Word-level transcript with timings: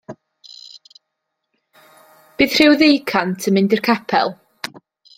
Bydd 2.39 2.57
rhyw 2.57 2.81
ddeucant 2.83 3.49
yn 3.51 3.57
mynd 3.61 3.77
i'r 3.79 3.87
capel. 3.93 4.39